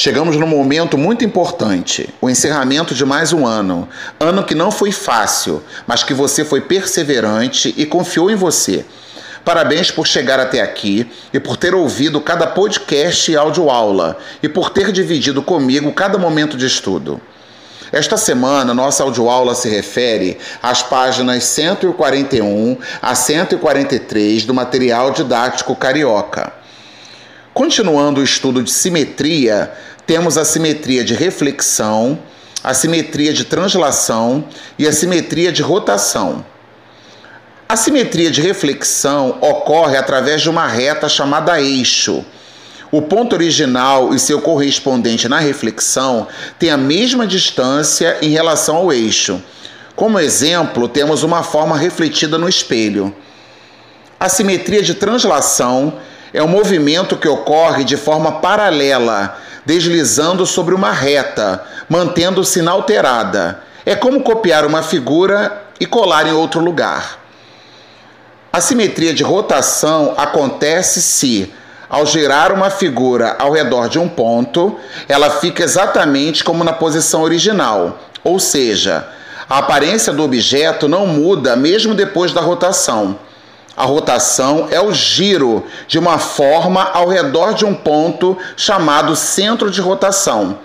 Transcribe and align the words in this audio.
Chegamos 0.00 0.36
num 0.36 0.46
momento 0.46 0.96
muito 0.96 1.24
importante, 1.24 2.08
o 2.20 2.30
encerramento 2.30 2.94
de 2.94 3.04
mais 3.04 3.32
um 3.32 3.44
ano. 3.44 3.88
Ano 4.20 4.44
que 4.44 4.54
não 4.54 4.70
foi 4.70 4.92
fácil, 4.92 5.60
mas 5.88 6.04
que 6.04 6.14
você 6.14 6.44
foi 6.44 6.60
perseverante 6.60 7.74
e 7.76 7.84
confiou 7.84 8.30
em 8.30 8.36
você. 8.36 8.84
Parabéns 9.44 9.90
por 9.90 10.06
chegar 10.06 10.38
até 10.38 10.60
aqui 10.60 11.10
e 11.32 11.40
por 11.40 11.56
ter 11.56 11.74
ouvido 11.74 12.20
cada 12.20 12.46
podcast 12.46 13.28
e 13.28 13.36
audioaula 13.36 14.16
e 14.40 14.48
por 14.48 14.70
ter 14.70 14.92
dividido 14.92 15.42
comigo 15.42 15.92
cada 15.92 16.16
momento 16.16 16.56
de 16.56 16.66
estudo. 16.66 17.20
Esta 17.90 18.16
semana, 18.16 18.72
nossa 18.72 19.02
audioaula 19.02 19.56
se 19.56 19.68
refere 19.68 20.38
às 20.62 20.80
páginas 20.80 21.42
141 21.42 22.78
a 23.02 23.16
143 23.16 24.44
do 24.44 24.54
material 24.54 25.10
didático 25.10 25.74
carioca. 25.74 26.57
Continuando 27.58 28.20
o 28.20 28.24
estudo 28.24 28.62
de 28.62 28.70
simetria, 28.70 29.72
temos 30.06 30.38
a 30.38 30.44
simetria 30.44 31.02
de 31.02 31.12
reflexão, 31.12 32.16
a 32.62 32.72
simetria 32.72 33.32
de 33.32 33.44
translação 33.44 34.44
e 34.78 34.86
a 34.86 34.92
simetria 34.92 35.50
de 35.50 35.60
rotação. 35.60 36.46
A 37.68 37.76
simetria 37.76 38.30
de 38.30 38.40
reflexão 38.40 39.38
ocorre 39.40 39.96
através 39.96 40.40
de 40.40 40.48
uma 40.48 40.68
reta 40.68 41.08
chamada 41.08 41.60
eixo. 41.60 42.24
O 42.92 43.02
ponto 43.02 43.32
original 43.32 44.14
e 44.14 44.20
seu 44.20 44.40
correspondente 44.40 45.28
na 45.28 45.40
reflexão 45.40 46.28
têm 46.60 46.70
a 46.70 46.76
mesma 46.76 47.26
distância 47.26 48.18
em 48.22 48.28
relação 48.28 48.76
ao 48.76 48.92
eixo. 48.92 49.42
Como 49.96 50.20
exemplo, 50.20 50.86
temos 50.86 51.24
uma 51.24 51.42
forma 51.42 51.76
refletida 51.76 52.38
no 52.38 52.48
espelho. 52.48 53.12
A 54.20 54.28
simetria 54.28 54.80
de 54.80 54.94
translação 54.94 55.98
é 56.32 56.42
um 56.42 56.48
movimento 56.48 57.16
que 57.16 57.28
ocorre 57.28 57.84
de 57.84 57.96
forma 57.96 58.32
paralela, 58.40 59.38
deslizando 59.64 60.44
sobre 60.46 60.74
uma 60.74 60.92
reta, 60.92 61.62
mantendo-se 61.88 62.58
inalterada. 62.58 63.60
É 63.84 63.94
como 63.94 64.22
copiar 64.22 64.64
uma 64.64 64.82
figura 64.82 65.62
e 65.80 65.86
colar 65.86 66.26
em 66.26 66.32
outro 66.32 66.60
lugar. 66.60 67.18
A 68.52 68.60
simetria 68.60 69.14
de 69.14 69.22
rotação 69.22 70.14
acontece 70.16 71.00
se, 71.02 71.52
ao 71.88 72.04
girar 72.04 72.52
uma 72.52 72.70
figura 72.70 73.36
ao 73.38 73.52
redor 73.52 73.88
de 73.88 73.98
um 73.98 74.08
ponto, 74.08 74.78
ela 75.08 75.30
fica 75.30 75.62
exatamente 75.62 76.44
como 76.44 76.64
na 76.64 76.72
posição 76.72 77.22
original, 77.22 77.98
ou 78.24 78.38
seja, 78.38 79.06
a 79.48 79.58
aparência 79.58 80.12
do 80.12 80.22
objeto 80.22 80.88
não 80.88 81.06
muda 81.06 81.56
mesmo 81.56 81.94
depois 81.94 82.32
da 82.32 82.40
rotação. 82.40 83.18
A 83.78 83.84
rotação 83.84 84.66
é 84.72 84.80
o 84.80 84.92
giro 84.92 85.64
de 85.86 86.00
uma 86.00 86.18
forma 86.18 86.82
ao 86.82 87.06
redor 87.06 87.54
de 87.54 87.64
um 87.64 87.72
ponto 87.72 88.36
chamado 88.56 89.14
centro 89.14 89.70
de 89.70 89.80
rotação. 89.80 90.58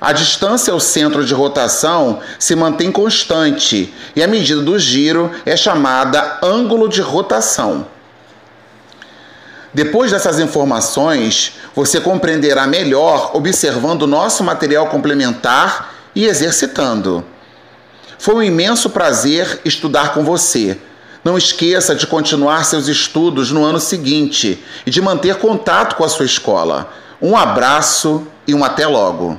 A 0.00 0.10
distância 0.10 0.72
ao 0.72 0.80
centro 0.80 1.22
de 1.22 1.34
rotação 1.34 2.20
se 2.38 2.56
mantém 2.56 2.90
constante 2.90 3.92
e 4.16 4.22
a 4.22 4.26
medida 4.26 4.62
do 4.62 4.78
giro 4.78 5.30
é 5.44 5.54
chamada 5.54 6.38
ângulo 6.42 6.88
de 6.88 7.02
rotação. 7.02 7.86
Depois 9.74 10.10
dessas 10.10 10.40
informações, 10.40 11.58
você 11.74 12.00
compreenderá 12.00 12.66
melhor 12.66 13.32
observando 13.34 14.04
o 14.04 14.06
nosso 14.06 14.42
material 14.42 14.86
complementar 14.86 15.92
e 16.14 16.24
exercitando. 16.24 17.22
Foi 18.18 18.34
um 18.34 18.42
imenso 18.42 18.88
prazer 18.88 19.60
estudar 19.62 20.14
com 20.14 20.24
você. 20.24 20.78
Não 21.26 21.36
esqueça 21.36 21.92
de 21.92 22.06
continuar 22.06 22.64
seus 22.64 22.86
estudos 22.86 23.50
no 23.50 23.64
ano 23.64 23.80
seguinte 23.80 24.62
e 24.86 24.90
de 24.92 25.02
manter 25.02 25.34
contato 25.40 25.96
com 25.96 26.04
a 26.04 26.08
sua 26.08 26.24
escola. 26.24 26.88
Um 27.20 27.36
abraço 27.36 28.24
e 28.46 28.54
um 28.54 28.62
até 28.62 28.86
logo! 28.86 29.36